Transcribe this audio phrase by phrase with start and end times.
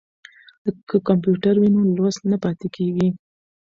[0.87, 3.07] که کمپیوټر وي نو لوست نه پاتې کیږي.